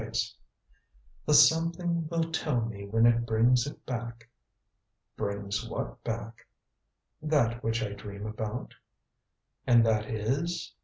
"The 1.27 1.35
something 1.35 2.07
will 2.07 2.31
tell 2.31 2.61
me 2.65 2.87
when 2.87 3.05
it 3.05 3.23
brings 3.27 3.67
it 3.67 3.85
back." 3.85 4.29
"Brings 5.15 5.69
what 5.69 6.03
back?" 6.03 6.47
"That 7.21 7.63
which 7.63 7.83
I 7.83 7.91
dream 7.93 8.25
about?" 8.25 8.73
"And 9.67 9.85
that 9.85 10.07
is 10.09 10.73